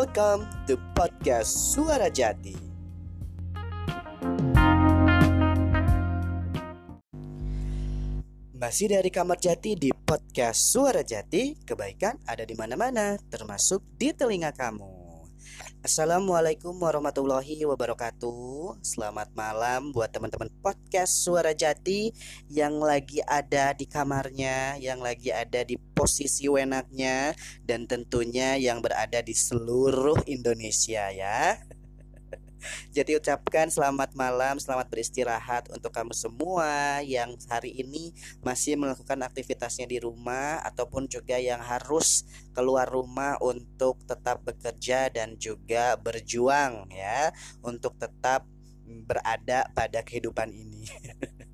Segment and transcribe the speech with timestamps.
[0.00, 2.56] Welcome to podcast Suara Jati.
[8.56, 14.56] Masih dari kamar jati di podcast Suara Jati, kebaikan ada di mana-mana, termasuk di telinga
[14.56, 14.99] kamu.
[15.80, 18.84] Assalamualaikum warahmatullahi wabarakatuh.
[18.84, 22.12] Selamat malam buat teman-teman podcast Suara Jati
[22.52, 27.32] yang lagi ada di kamarnya, yang lagi ada di posisi wenaknya,
[27.64, 31.56] dan tentunya yang berada di seluruh Indonesia ya.
[32.96, 38.12] Jadi ucapkan selamat malam, selamat beristirahat untuk kamu semua yang hari ini
[38.44, 45.36] masih melakukan aktivitasnya di rumah ataupun juga yang harus keluar rumah untuk tetap bekerja dan
[45.40, 47.32] juga berjuang ya
[47.64, 48.44] untuk tetap
[49.06, 50.84] berada pada kehidupan ini.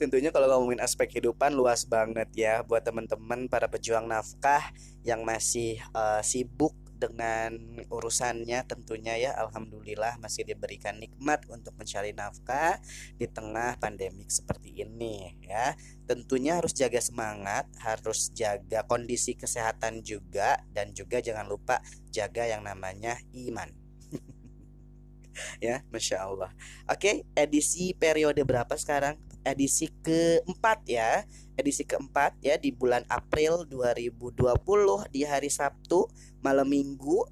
[0.00, 4.72] Tentunya kalau ngomongin aspek kehidupan luas banget ya buat teman-teman para pejuang nafkah
[5.04, 12.76] yang masih uh, sibuk dengan urusannya tentunya ya alhamdulillah masih diberikan nikmat untuk mencari nafkah
[13.16, 15.72] di tengah pandemik seperti ini ya.
[16.04, 21.80] Tentunya harus jaga semangat, harus jaga kondisi kesehatan juga dan juga jangan lupa
[22.12, 23.72] jaga yang namanya iman.
[25.64, 26.52] ya, masya Allah.
[26.90, 29.16] Oke, edisi periode berapa sekarang?
[29.40, 31.24] Edisi keempat ya
[31.60, 36.08] edisi keempat ya di bulan April 2020 di hari Sabtu
[36.40, 37.28] malam Minggu.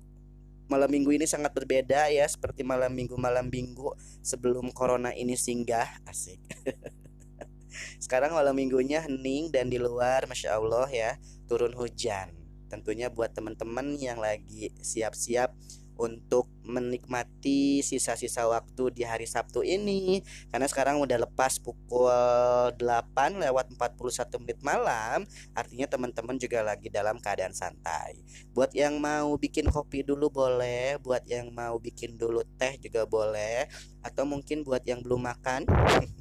[0.68, 5.88] Malam Minggu ini sangat berbeda ya seperti malam Minggu malam Minggu sebelum corona ini singgah.
[6.04, 6.38] Asik.
[8.04, 11.16] Sekarang malam minggunya hening dan di luar masya Allah ya
[11.48, 12.34] turun hujan.
[12.68, 15.56] Tentunya buat teman-teman yang lagi siap-siap
[15.98, 20.22] untuk menikmati sisa-sisa waktu di hari Sabtu ini.
[20.48, 22.08] Karena sekarang udah lepas pukul
[22.78, 22.78] 8
[23.42, 28.22] lewat 41 menit malam artinya teman-teman juga lagi dalam keadaan santai.
[28.54, 33.66] Buat yang mau bikin kopi dulu boleh buat yang mau bikin dulu teh juga boleh
[34.06, 35.66] atau mungkin buat yang belum makan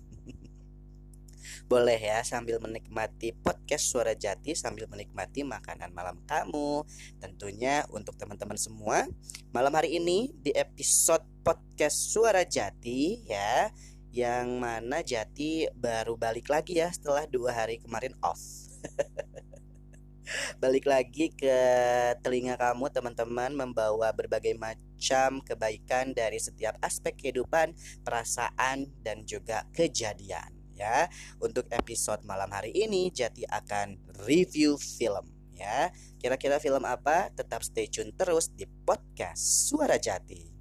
[1.68, 6.84] boleh ya sambil menikmati podcast Suara Jati sambil menikmati makanan malam kamu.
[7.20, 9.06] Tentunya untuk teman-teman semua,
[9.52, 13.72] malam hari ini di episode podcast Suara Jati ya,
[14.12, 18.40] yang mana Jati baru balik lagi ya setelah dua hari kemarin off.
[20.62, 21.60] balik lagi ke
[22.20, 27.72] telinga kamu teman-teman membawa berbagai macam kebaikan dari setiap aspek kehidupan,
[28.04, 31.10] perasaan dan juga kejadian ya.
[31.42, 33.98] Untuk episode malam hari ini Jati akan
[34.30, 35.90] review film ya.
[36.22, 37.34] Kira-kira film apa?
[37.34, 40.57] Tetap stay tune terus di podcast Suara Jati.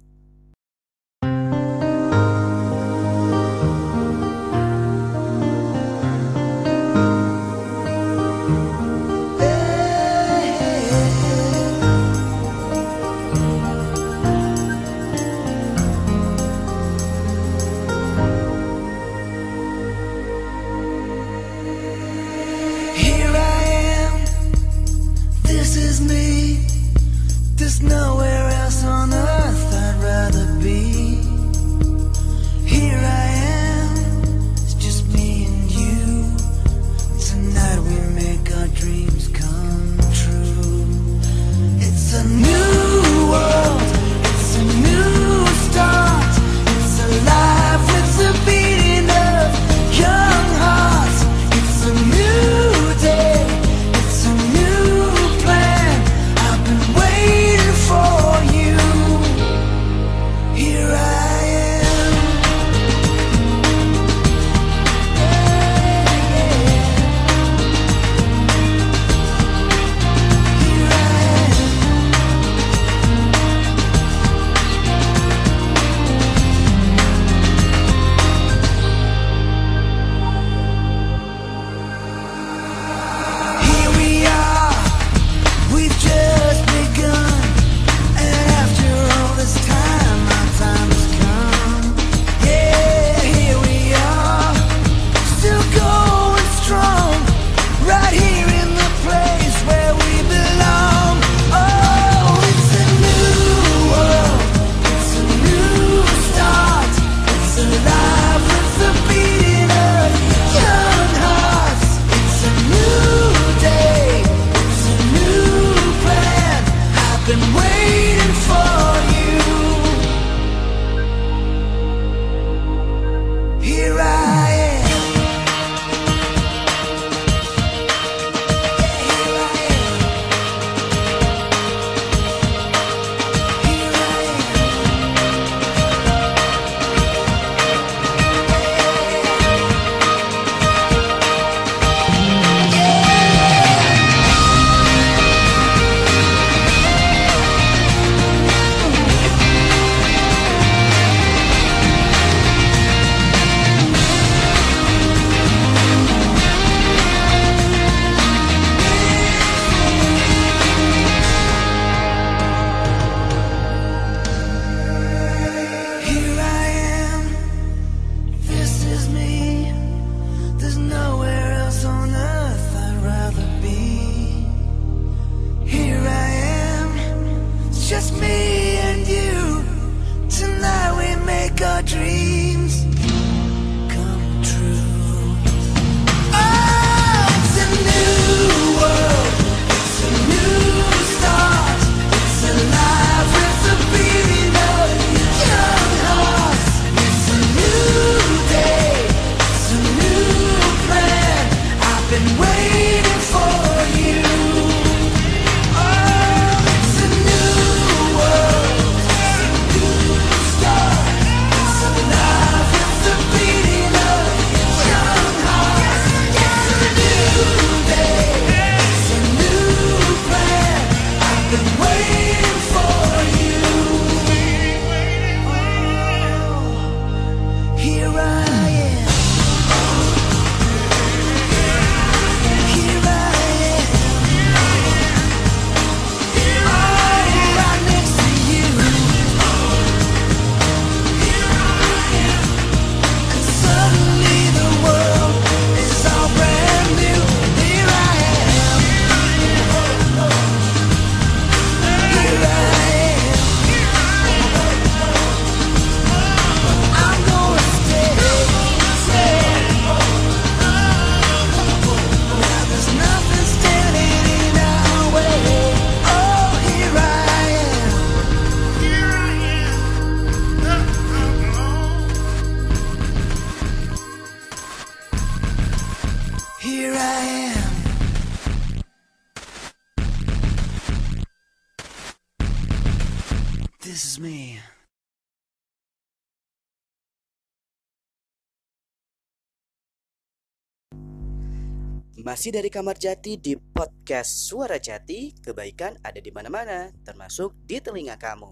[292.17, 298.17] Masih dari Kamar Jati di podcast Suara Jati, kebaikan ada di mana-mana, termasuk di telinga
[298.17, 298.49] kamu.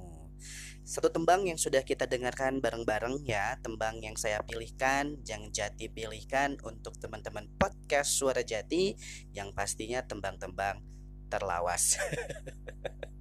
[0.85, 6.61] Satu tembang yang sudah kita dengarkan bareng-bareng ya, tembang yang saya pilihkan, yang Jati pilihkan
[6.61, 8.93] untuk teman-teman podcast Suara Jati,
[9.33, 10.85] yang pastinya tembang-tembang
[11.33, 11.97] terlawas.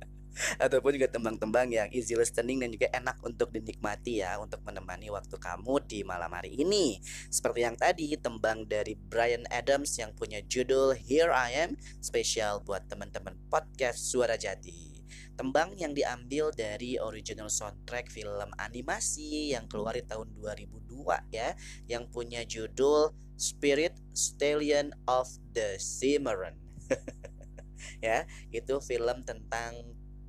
[0.59, 5.37] ataupun juga tembang-tembang yang easy listening dan juga enak untuk dinikmati ya untuk menemani waktu
[5.39, 6.99] kamu di malam hari ini.
[7.31, 11.71] Seperti yang tadi tembang dari Brian Adams yang punya judul Here I Am
[12.03, 14.95] spesial buat teman-teman podcast Suara Jati.
[15.35, 21.59] Tembang yang diambil dari original soundtrack film animasi yang keluar di tahun 2002 ya
[21.91, 26.55] yang punya judul Spirit Stallion of the Cimarron.
[28.07, 29.75] ya, itu film tentang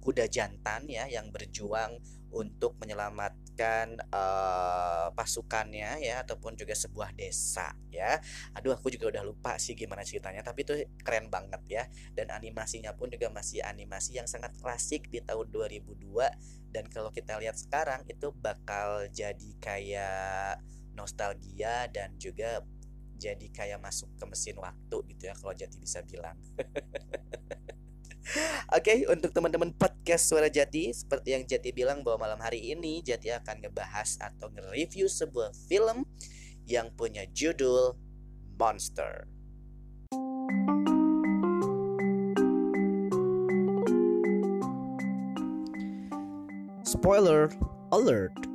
[0.05, 1.97] kuda jantan ya yang berjuang
[2.29, 8.21] untuk menyelamatkan uh, pasukannya ya ataupun juga sebuah desa ya.
[8.53, 11.83] Aduh aku juga udah lupa sih gimana ceritanya tapi itu keren banget ya
[12.13, 15.89] dan animasinya pun juga masih animasi yang sangat klasik di tahun 2002
[16.69, 20.61] dan kalau kita lihat sekarang itu bakal jadi kayak
[20.93, 22.61] nostalgia dan juga
[23.15, 26.35] jadi kayak masuk ke mesin waktu gitu ya kalau Jati bisa bilang.
[28.25, 33.05] Oke, okay, untuk teman-teman podcast Suara Jati, seperti yang Jati bilang bahwa malam hari ini
[33.05, 36.09] Jati akan ngebahas atau nge-review sebuah film
[36.65, 37.93] yang punya judul
[38.57, 39.29] Monster.
[46.81, 47.53] Spoiler
[47.93, 48.54] alert.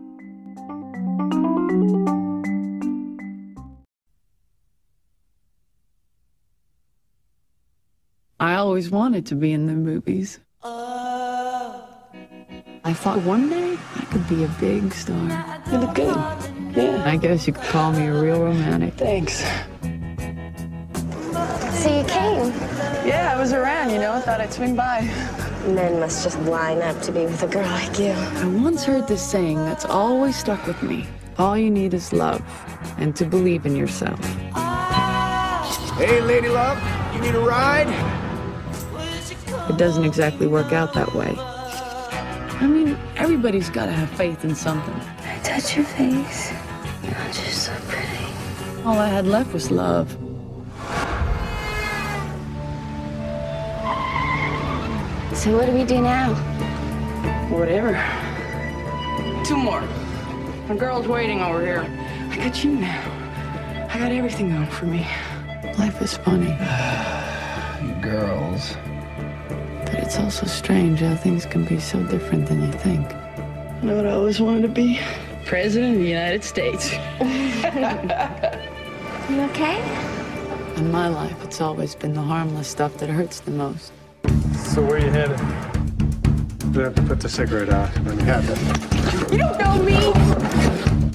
[8.81, 10.41] Always wanted to be in the movies.
[10.63, 11.87] Oh.
[12.83, 15.63] I thought one day I could be a big star.
[15.71, 16.17] You look good.
[16.75, 17.03] Yeah.
[17.05, 18.95] I guess you could call me a real romantic.
[18.95, 19.45] Thanks.
[21.83, 22.49] So you came?
[23.07, 24.13] Yeah, I was around, you know.
[24.13, 25.03] I thought I'd swing by.
[25.67, 28.13] Men must just line up to be with a girl like you.
[28.13, 31.07] I once heard this saying that's always stuck with me.
[31.37, 32.43] All you need is love
[32.97, 34.19] and to believe in yourself.
[35.99, 36.81] Hey, lady love,
[37.15, 38.10] you need a ride?
[39.71, 41.33] It doesn't exactly work out that way.
[41.39, 44.95] I mean, everybody's got to have faith in something.
[45.23, 46.53] I touch your face.
[47.05, 48.83] You're just so pretty.
[48.85, 50.11] All I had left was love.
[55.37, 56.35] So what do we do now?
[57.49, 57.93] Whatever.
[59.45, 59.85] Two more.
[60.69, 61.87] A girl's waiting over here.
[62.33, 63.89] I got you now.
[63.89, 65.07] I got everything going for me.
[65.79, 66.51] Life is funny.
[67.87, 68.75] you girls.
[70.11, 73.09] But it's also strange how things can be so different than you think.
[73.81, 74.99] You know what I always wanted to be?
[75.45, 76.91] President of the United States.
[79.31, 79.79] You okay?
[80.75, 83.93] In my life, it's always been the harmless stuff that hurts the most.
[84.57, 85.39] So where are you headed?
[86.75, 87.95] We have to put the cigarette out.
[88.05, 89.33] Let me have it.
[89.33, 89.95] You don't know me!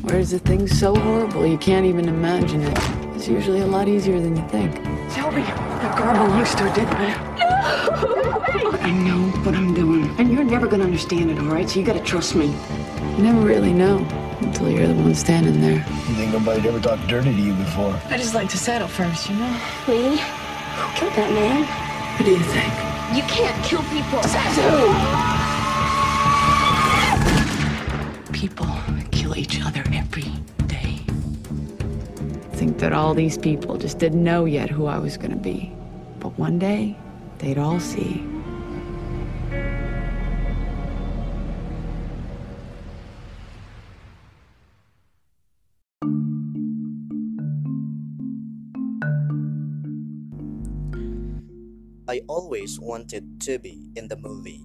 [0.04, 2.78] Where's the thing so horrible you can't even imagine it?
[3.18, 4.74] It's usually a lot easier than you think.
[5.12, 7.35] Shelby, that car belongs to a dead man.
[8.58, 10.10] I know what I'm doing.
[10.18, 11.70] And you're never gonna understand it, all right?
[11.70, 12.48] So you gotta trust me.
[13.18, 13.98] You never really know
[14.40, 15.78] until you're the one standing there.
[15.78, 18.00] You think nobody'd ever talked dirty to you before?
[18.10, 19.52] I just like to settle first, you know?
[19.88, 20.18] Me?
[20.18, 21.64] Who killed that man?
[22.16, 22.74] What do you think?
[23.16, 24.22] You can't kill people.
[28.34, 28.68] People
[29.12, 30.32] kill each other every
[30.68, 31.00] day.
[32.54, 35.72] Think that all these people just didn't know yet who I was gonna be.
[36.20, 36.98] But one day,
[37.38, 38.24] they'd all see.
[52.06, 54.62] I always wanted to be in the movie.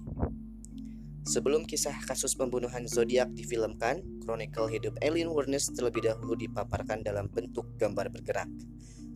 [1.25, 7.65] Sebelum kisah kasus pembunuhan zodiak difilmkan, Chronicle hidup Eileen Wuornos terlebih dahulu dipaparkan dalam bentuk
[7.81, 8.49] gambar bergerak.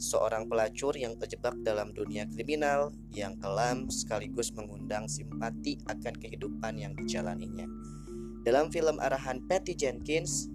[0.02, 6.98] Seorang pelacur yang terjebak dalam dunia kriminal yang kelam sekaligus mengundang simpati akan kehidupan yang
[6.98, 7.70] dijalaninya.
[8.42, 10.50] Dalam film arahan Patty Jenkins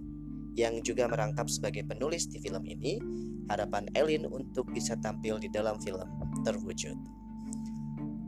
[0.59, 2.99] yang juga merangkap sebagai penulis di film ini,
[3.47, 6.07] harapan Eileen untuk bisa tampil di dalam film
[6.43, 7.20] terwujud.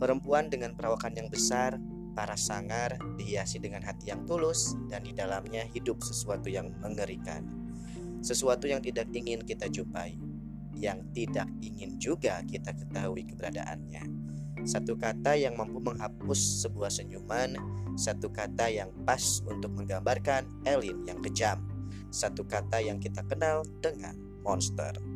[0.02, 1.78] Perempuan dengan perawakan yang besar,
[2.18, 7.47] paras sangar, dihiasi dengan hati yang tulus, dan di dalamnya hidup sesuatu yang mengerikan.
[8.18, 10.18] Sesuatu yang tidak ingin kita jumpai,
[10.75, 14.02] yang tidak ingin juga kita ketahui keberadaannya.
[14.66, 17.54] Satu kata yang mampu menghapus sebuah senyuman,
[17.94, 21.62] satu kata yang pas untuk menggambarkan Elin yang kejam,
[22.11, 25.12] satu kata yang kita kenal dengan monster.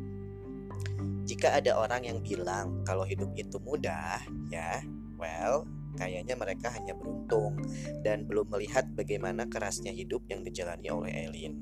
[1.27, 4.79] Jika ada orang yang bilang kalau hidup itu mudah, ya,
[5.19, 5.67] well,
[5.99, 7.57] kayaknya mereka hanya beruntung
[8.05, 11.59] dan belum melihat bagaimana kerasnya hidup yang dijalani oleh Elin.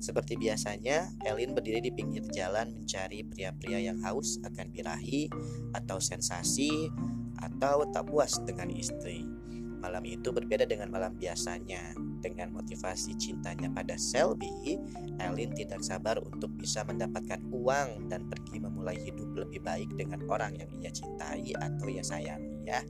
[0.00, 5.28] Seperti biasanya, Elin berdiri di pinggir jalan mencari pria-pria yang haus akan birahi
[5.76, 6.88] atau sensasi
[7.36, 9.39] atau tak puas dengan istri.
[9.80, 11.96] Malam itu berbeda dengan malam biasanya.
[12.20, 14.76] Dengan motivasi cintanya pada Selby,
[15.16, 20.52] Elin tidak sabar untuk bisa mendapatkan uang dan pergi memulai hidup lebih baik dengan orang
[20.60, 22.84] yang ia cintai atau ia sayangi ya.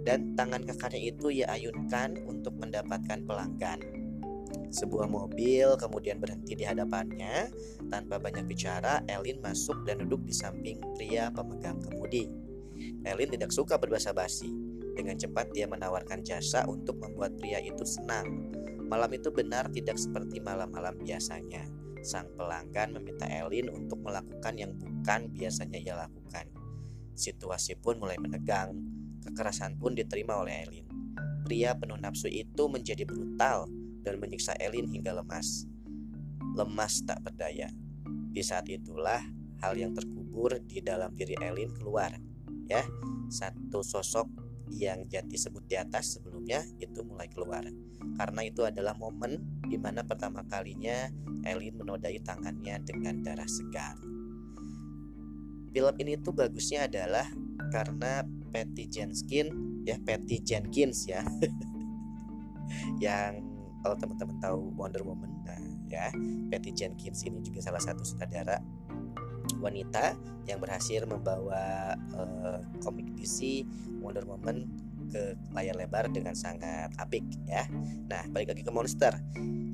[0.00, 4.00] Dan tangan kakarnya itu ia ayunkan untuk mendapatkan pelanggan.
[4.70, 7.52] Sebuah mobil kemudian berhenti di hadapannya.
[7.90, 12.30] Tanpa banyak bicara, Elin masuk dan duduk di samping pria pemegang kemudi.
[13.04, 14.69] Elin tidak suka berbahasa basi.
[15.00, 18.52] Dengan cepat dia menawarkan jasa untuk membuat pria itu senang.
[18.84, 21.64] Malam itu benar tidak seperti malam-malam biasanya.
[22.04, 26.52] Sang pelanggan meminta Elin untuk melakukan yang bukan biasanya ia lakukan.
[27.16, 28.76] Situasi pun mulai menegang.
[29.24, 30.84] Kekerasan pun diterima oleh Elin.
[31.48, 33.72] Pria penuh nafsu itu menjadi brutal
[34.04, 35.64] dan menyiksa Elin hingga lemas.
[36.60, 37.72] Lemas tak berdaya.
[38.36, 39.24] Di saat itulah
[39.64, 42.12] hal yang terkubur di dalam diri Elin keluar.
[42.68, 42.84] Ya,
[43.32, 44.39] satu sosok
[44.70, 47.66] yang Jati sebut di atas sebelumnya itu mulai keluar.
[48.16, 51.10] Karena itu adalah momen di mana pertama kalinya
[51.46, 53.96] Elin menodai tangannya dengan darah segar.
[55.70, 57.26] Film ini tuh bagusnya adalah
[57.70, 59.22] karena Patty Jenkins
[59.86, 61.22] ya Patty Jenkins ya
[63.04, 63.40] yang
[63.80, 66.10] kalau teman-teman tahu Wonder Woman nah ya
[66.50, 68.58] Patty Jenkins ini juga salah satu sutradara
[69.60, 70.16] wanita
[70.48, 73.62] yang berhasil membawa uh, komik DC
[74.00, 74.66] Wonder Woman
[75.10, 77.66] ke layar lebar dengan sangat apik ya.
[78.06, 79.12] Nah, balik lagi ke monster.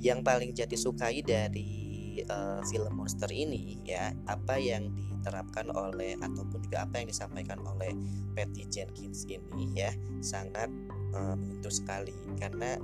[0.00, 6.64] Yang paling jadi sukai dari uh, film monster ini ya, apa yang diterapkan oleh ataupun
[6.64, 7.92] juga apa yang disampaikan oleh
[8.32, 9.92] Patty Jenkins ini ya,
[10.24, 10.72] sangat
[11.12, 12.80] uh, menyentuh sekali karena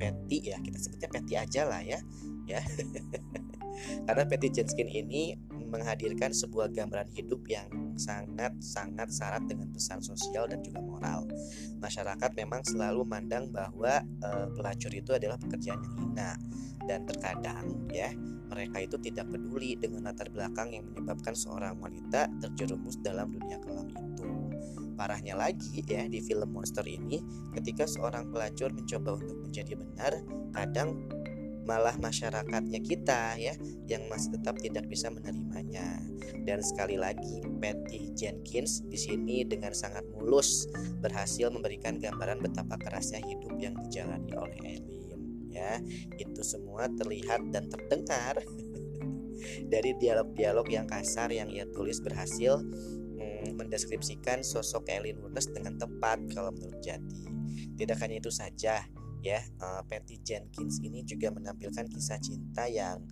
[0.00, 2.00] Patty ya, kita sebutnya Patty aja lah ya.
[2.48, 2.64] Ya.
[4.08, 5.36] karena Patty Jenkins ini
[5.70, 11.30] menghadirkan sebuah gambaran hidup yang sangat-sangat syarat dengan pesan sosial dan juga moral.
[11.78, 16.30] Masyarakat memang selalu mandang bahwa e, pelacur itu adalah pekerjaan yang hina
[16.88, 18.10] dan terkadang ya
[18.50, 23.86] mereka itu tidak peduli dengan latar belakang yang menyebabkan seorang wanita terjerumus dalam dunia kelam
[23.94, 24.26] itu.
[24.98, 27.22] Parahnya lagi ya di film monster ini
[27.54, 30.12] ketika seorang pelacur mencoba untuk menjadi benar,
[30.52, 31.06] kadang
[31.68, 33.54] malah masyarakatnya kita ya
[33.86, 36.00] yang masih tetap tidak bisa menerimanya.
[36.44, 40.66] Dan sekali lagi Patty Jenkins di sini dengan sangat mulus
[41.04, 45.00] berhasil memberikan gambaran betapa kerasnya hidup yang dijalani oleh Eileen
[45.50, 45.82] ya.
[46.16, 48.40] Itu semua terlihat dan terdengar
[49.72, 56.22] dari dialog-dialog yang kasar yang ia tulis berhasil hmm, mendeskripsikan sosok Eileen Wuornos dengan tepat
[56.32, 57.28] kalau menurut Jati.
[57.76, 58.84] Tidak hanya itu saja,
[59.20, 63.04] ya uh, Patty Jenkins ini juga menampilkan kisah cinta yang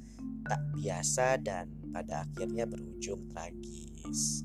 [0.49, 4.45] tak biasa dan pada akhirnya berujung tragis.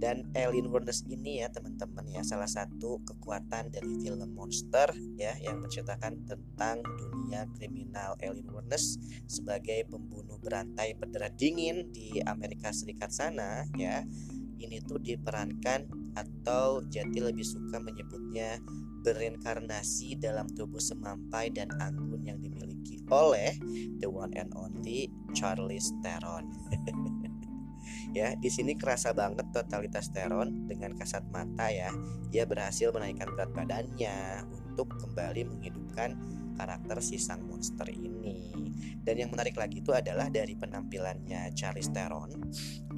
[0.00, 4.88] Dan Ellen Wuornos ini ya teman-teman ya salah satu kekuatan dari film Monster
[5.20, 8.16] ya yang menceritakan tentang dunia kriminal.
[8.24, 8.96] Ellen Wuornos
[9.28, 14.00] sebagai pembunuh berantai berdarah dingin di Amerika Serikat sana ya
[14.56, 18.56] ini tuh diperankan atau Jati lebih suka menyebutnya
[19.00, 23.56] bereinkarnasi dalam tubuh semampai dan anggun yang dimiliki oleh
[23.98, 26.48] the one and only Charlize Theron.
[28.18, 31.90] ya, di sini kerasa banget totalitas Theron dengan kasat mata ya.
[32.30, 36.14] Ia berhasil menaikkan berat badannya untuk kembali menghidupkan
[36.60, 38.52] karakter si sang monster ini.
[39.00, 42.36] Dan yang menarik lagi itu adalah dari penampilannya Charlize Theron.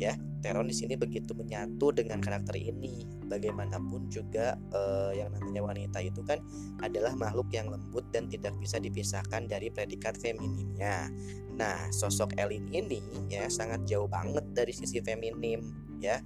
[0.02, 3.07] Ya, Theron di sini begitu menyatu dengan karakter ini.
[3.31, 6.42] Bagaimanapun juga eh, yang namanya wanita itu kan
[6.83, 11.07] adalah makhluk yang lembut dan tidak bisa dipisahkan dari predikat feminimnya.
[11.54, 12.99] Nah, sosok Elin ini
[13.31, 15.62] ya sangat jauh banget dari sisi feminim
[16.03, 16.18] ya.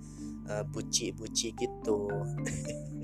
[0.49, 2.09] Eh, buci-buci gitu.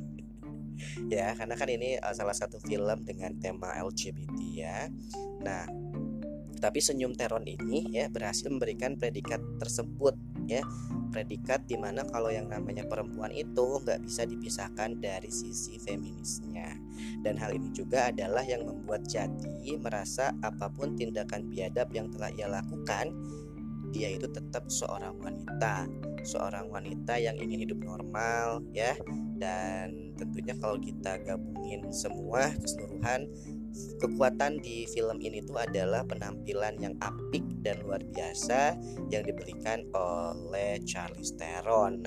[1.09, 4.88] ya karena kan ini uh, salah satu film dengan tema LGBT ya.
[5.42, 5.64] Nah
[6.62, 10.14] tapi senyum Teron ini ya berhasil memberikan predikat tersebut
[10.47, 10.62] ya.
[11.12, 16.73] Predikat di mana kalau yang namanya perempuan itu nggak bisa dipisahkan dari sisi feminisnya.
[17.21, 22.33] Dan hal ini juga adalah yang membuat Jati merasa apa pun tindakan biadab yang telah
[22.33, 23.12] ia lakukan
[23.92, 25.85] dia itu tetap seorang wanita
[26.23, 28.95] seorang wanita yang ingin hidup normal ya.
[29.39, 33.27] Dan tentunya kalau kita gabungin semua keseluruhan
[33.99, 38.77] kekuatan di film ini tuh adalah penampilan yang apik dan luar biasa
[39.11, 42.07] yang diberikan oleh Charlize Theron.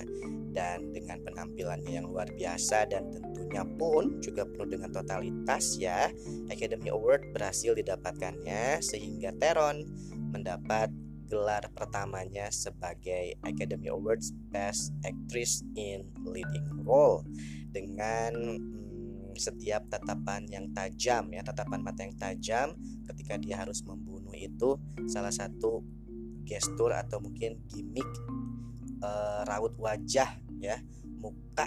[0.55, 6.07] Dan dengan penampilannya yang luar biasa dan tentunya pun juga penuh dengan totalitas ya
[6.47, 9.83] Academy Award berhasil didapatkannya sehingga Theron
[10.31, 10.87] mendapat
[11.25, 17.25] gelar pertamanya sebagai Academy Awards Best Actress in Leading Role.
[17.73, 18.61] Dengan
[19.35, 22.67] setiap tatapan yang tajam ya tatapan mata yang tajam
[23.11, 24.79] ketika dia harus membunuh itu
[25.11, 25.83] salah satu
[26.47, 28.07] gestur atau mungkin gimmick
[29.03, 30.79] uh, raut wajah ya
[31.19, 31.65] muka.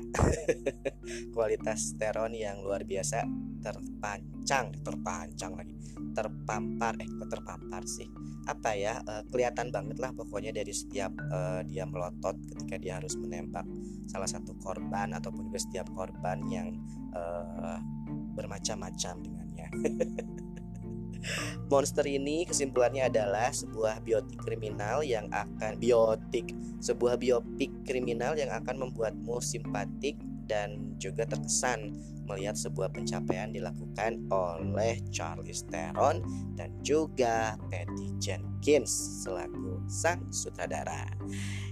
[1.35, 3.25] Kualitas Teron yang luar biasa.
[3.59, 5.75] Terpancang terpancang lagi.
[6.15, 8.07] Terpampar eh kok terpampar sih?
[8.49, 13.13] Apa ya uh, kelihatan banget lah pokoknya dari setiap uh, dia melotot ketika dia harus
[13.21, 13.67] menembak
[14.09, 16.73] salah satu korban ataupun juga setiap korban yang
[17.13, 17.77] uh,
[18.33, 19.69] bermacam-macam dengannya
[21.69, 28.89] Monster ini kesimpulannya adalah sebuah biotik kriminal yang akan biotik sebuah biopik kriminal yang akan
[28.89, 30.17] membuatmu simpatik
[30.49, 31.93] dan juga terkesan
[32.25, 36.25] melihat sebuah pencapaian dilakukan oleh Charles Theron
[36.57, 41.09] dan juga Patty Jenkins selaku sang sutradara.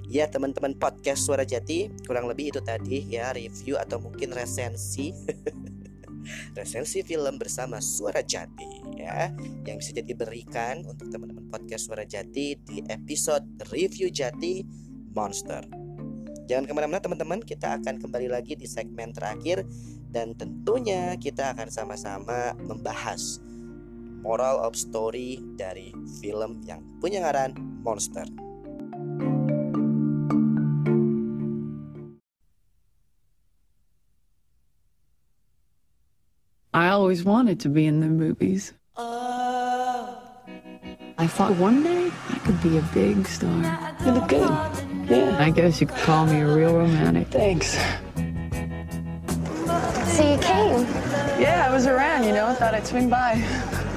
[0.07, 5.11] Ya teman-teman podcast Suara Jati kurang lebih itu tadi ya review atau mungkin resensi
[6.55, 9.31] resensi film bersama Suara Jati ya
[9.65, 14.63] yang bisa jadi berikan untuk teman-teman podcast Suara Jati di episode review Jati
[15.15, 15.87] Monster.
[16.47, 19.67] Jangan ke mana-mana teman-teman, kita akan kembali lagi di segmen terakhir
[20.15, 23.43] dan tentunya kita akan sama-sama membahas
[24.23, 25.91] moral of story dari
[26.23, 28.46] film yang punya ngaran Monster.
[36.77, 38.75] I always wanted to be in the movies.
[38.99, 40.13] I
[41.27, 43.95] thought one day I could be a big star.
[44.05, 44.51] You look good.
[45.09, 45.39] Yeah.
[45.39, 47.29] I guess you could call me a real romantic.
[47.29, 47.79] Thanks.
[50.15, 50.83] So you came.
[51.41, 53.37] Yeah, I was around, you know, I thought I'd swing by.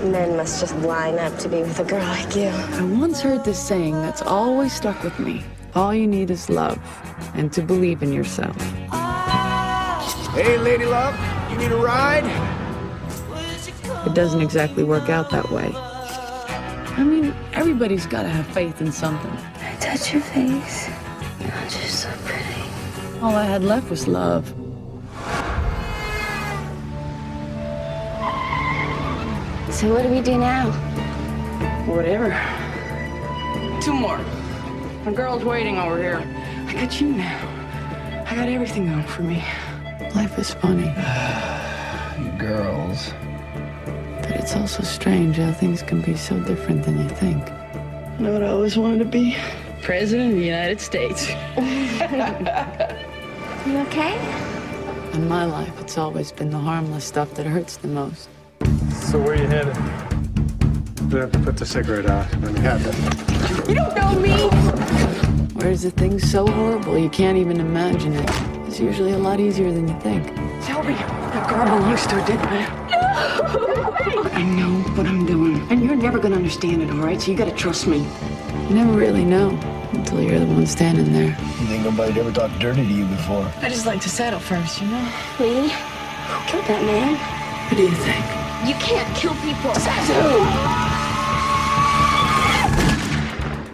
[0.02, 2.48] Men must just line up to be with a girl like you.
[2.48, 5.44] I once heard this saying that's always stuck with me.
[5.76, 6.80] All you need is love
[7.34, 8.56] and to believe in yourself.
[10.32, 11.13] Hey, lady love,
[11.52, 12.58] you need a ride?
[14.10, 15.72] It doesn't exactly work out that way.
[15.76, 19.30] I mean, everybody's got to have faith in something.
[19.62, 20.89] I touch your face.
[21.39, 23.19] You're just so pretty.
[23.22, 24.48] All I had left was love.
[29.72, 30.72] So what do we do now?
[31.86, 32.30] Whatever.
[33.80, 34.19] Two more.
[35.06, 36.17] A girl's waiting over here.
[36.67, 38.26] I got you now.
[38.28, 39.43] I got everything going for me.
[40.15, 40.88] Life is funny,
[42.17, 43.13] You girls.
[44.30, 47.48] But it's also strange how things can be so different than you think.
[48.20, 49.36] You know what I always wanted to be?
[49.82, 51.30] President of the United States.
[53.65, 54.15] You okay?
[55.13, 58.30] In my life, it's always been the harmless stuff that hurts the most.
[58.94, 59.76] So where you headed?
[61.12, 62.26] We have to put the cigarette out.
[62.39, 63.68] Let me have it.
[63.70, 64.50] You don't know me!
[65.56, 68.30] Where's the thing so horrible you can't even imagine it?
[68.65, 70.28] It's usually a lot easier than you think.
[70.63, 72.88] Shelby, that girl belongs to a dead man.
[74.01, 75.59] I know what I'm doing.
[75.69, 77.21] And you're never gonna understand it, all right?
[77.21, 77.97] So you gotta trust me.
[78.69, 79.49] You never really know
[79.91, 81.29] until you're the one standing there.
[81.59, 83.51] You think nobody'd ever talked dirty to you before?
[83.62, 85.12] I just like to settle first, you know?
[85.39, 87.17] Lee, who killed that man?
[87.67, 88.25] What do you think?
[88.65, 89.73] You can't kill people.
[89.73, 90.07] That's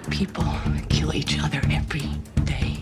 [0.06, 0.10] who.
[0.10, 0.46] People
[0.90, 2.10] kill each other every
[2.46, 2.78] day.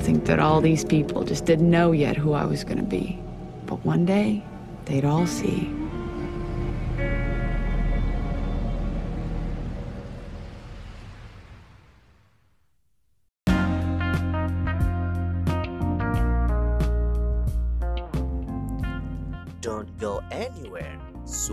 [0.00, 3.20] Think that all these people just didn't know yet who I was gonna be.
[3.66, 4.42] But one day,
[4.86, 5.70] they'd all see.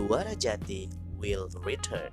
[0.02, 2.10] Suara Jati will return.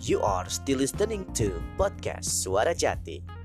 [0.00, 3.37] You are still listening to podcast Suara Jati.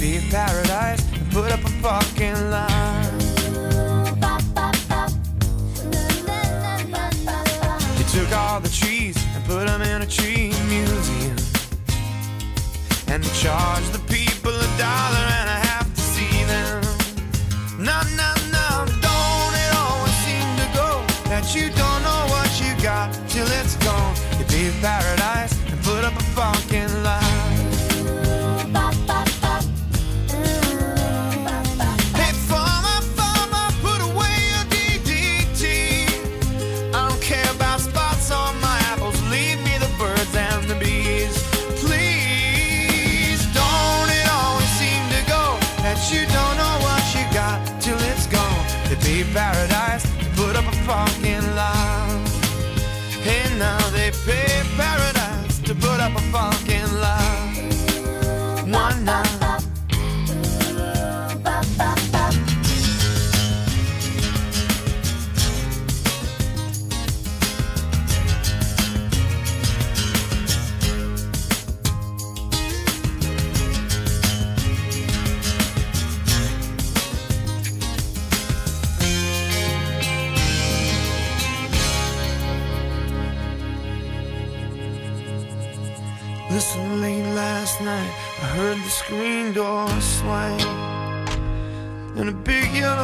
[0.00, 1.02] be a paradise.
[1.32, 2.67] Put up a fucking line.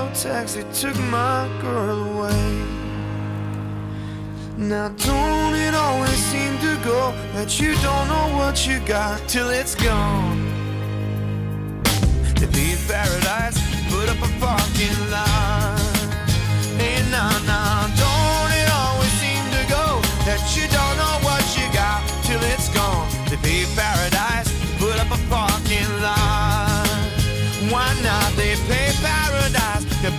[0.04, 2.64] Yellow taxi took my girl away.
[4.56, 9.50] Now, don't it always seem to go that you don't know what you got till
[9.50, 10.52] it's gone?
[12.36, 13.58] To be paradise,
[13.90, 15.80] put up a parking lot.
[16.78, 17.63] Hey, now, now,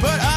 [0.02, 0.35] paradise to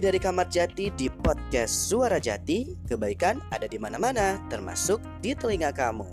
[0.00, 6.08] Dari Kamar Jati di podcast Suara Jati, kebaikan ada di mana-mana, termasuk di telinga kamu.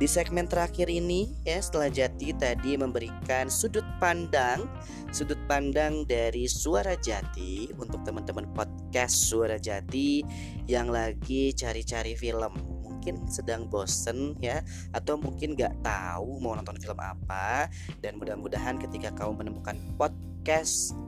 [0.00, 4.64] Di segmen terakhir ini, ya setelah Jati tadi memberikan sudut pandang,
[5.12, 10.24] sudut pandang dari Suara Jati untuk teman-teman podcast Suara Jati
[10.64, 12.56] yang lagi cari-cari film.
[12.88, 14.64] Mungkin sedang bosen ya,
[14.96, 17.68] atau mungkin nggak tahu mau nonton film apa.
[18.00, 20.33] Dan mudah-mudahan ketika kamu menemukan podcast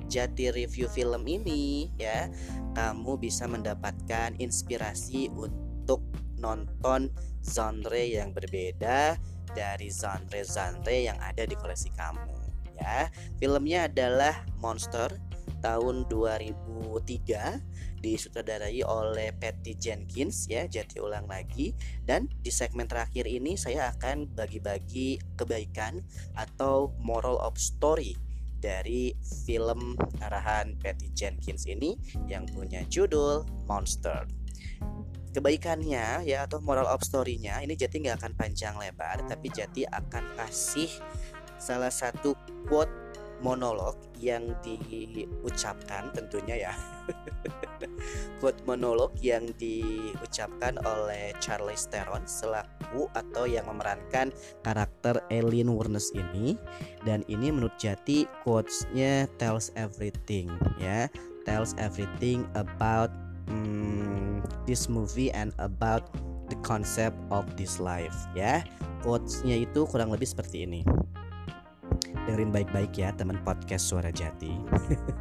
[0.06, 2.32] Jati Review Film ini ya.
[2.72, 6.00] Kamu bisa mendapatkan inspirasi untuk
[6.40, 7.08] nonton
[7.40, 9.16] genre yang berbeda
[9.56, 12.36] dari genre-genre yang ada di koleksi kamu
[12.76, 13.08] ya.
[13.40, 15.16] Filmnya adalah Monster
[15.64, 20.68] tahun 2003 disutradarai oleh Patty Jenkins ya.
[20.68, 21.72] Jati ulang lagi.
[22.04, 26.04] Dan di segmen terakhir ini saya akan bagi-bagi kebaikan
[26.36, 28.25] atau moral of story
[28.66, 29.14] dari
[29.46, 31.94] film arahan Patty Jenkins ini
[32.26, 34.26] yang punya judul Monster.
[35.30, 40.34] Kebaikannya ya atau moral of story-nya ini Jati nggak akan panjang lebar tapi Jati akan
[40.34, 40.90] kasih
[41.60, 42.34] salah satu
[42.66, 43.05] quote
[43.44, 46.74] monolog yang diucapkan tentunya ya.
[48.40, 54.32] Quote monolog yang diucapkan oleh Charlize Theron selaku atau yang memerankan
[54.64, 56.56] karakter Eileen Wuornos ini.
[57.04, 60.48] Dan ini menurut Jati quotesnya tells everything
[60.80, 61.06] ya.
[61.46, 63.12] Tells everything about
[63.46, 66.10] hmm, this movie and about
[66.50, 68.64] the concept of this life ya.
[69.04, 70.82] Quotesnya itu kurang lebih seperti ini
[72.26, 74.52] dengerin baik-baik ya teman podcast suara jati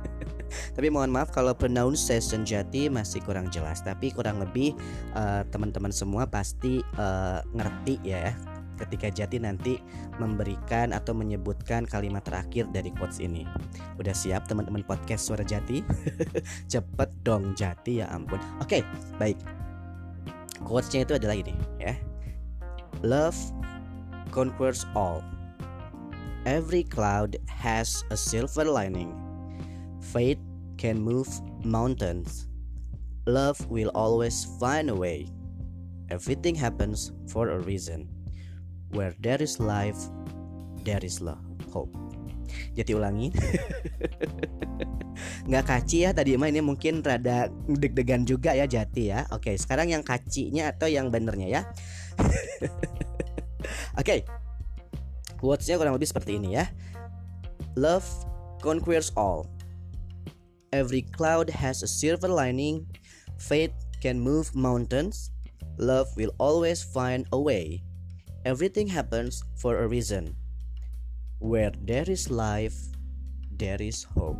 [0.75, 4.73] tapi mohon maaf kalau pronunciation jati masih kurang jelas tapi kurang lebih
[5.13, 8.33] uh, teman-teman semua pasti uh, ngerti ya
[8.75, 9.79] ketika Jati nanti
[10.19, 13.47] memberikan atau menyebutkan kalimat terakhir dari quotes ini.
[13.95, 15.79] Udah siap teman-teman podcast Suara Jati?
[16.71, 18.39] Cepet dong Jati ya ampun.
[18.59, 18.83] Oke,
[19.15, 19.39] baik.
[20.63, 21.95] Quotesnya itu adalah ini ya.
[23.03, 23.37] Love
[24.31, 25.23] conquers all.
[26.45, 29.17] Every cloud has a silver lining.
[30.13, 30.37] Faith
[30.77, 31.25] can move
[31.65, 32.45] mountains.
[33.25, 35.25] Love will always find a way.
[36.13, 38.05] Everything happens for a reason.
[38.93, 39.97] Where there is life,
[40.85, 41.41] there is love,
[41.73, 41.89] hope.
[42.77, 43.33] Jadi ulangi.
[45.49, 49.25] Nggak kaci ya tadi mah ini mungkin rada deg-degan juga ya Jati ya.
[49.33, 51.61] Oke, sekarang yang kacinya atau yang benernya ya.
[53.99, 54.44] Oke.
[55.39, 56.69] Quotesnya kurang lebih seperti ini ya.
[57.75, 58.05] Love
[58.63, 59.47] conquers all.
[60.75, 62.87] Every cloud has a silver lining.
[63.39, 63.71] Faith
[64.03, 65.31] can move mountains.
[65.79, 67.83] Love will always find a way.
[68.47, 70.35] Everything happens for a reason.
[71.43, 72.75] Where there is life,
[73.51, 74.39] there is hope.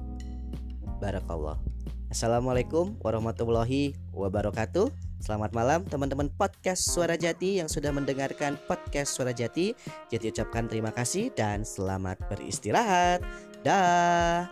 [1.04, 1.60] Barakallah.
[2.08, 5.05] Assalamualaikum warahmatullahi wabarakatuh.
[5.26, 9.74] Selamat malam teman-teman podcast Suara Jati yang sudah mendengarkan podcast Suara Jati.
[10.06, 13.26] Jati ucapkan terima kasih dan selamat beristirahat.
[13.66, 14.46] Dah.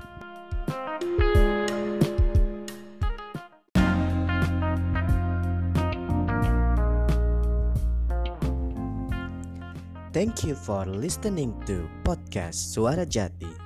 [10.10, 13.63] Thank you for listening to podcast Suara Jati.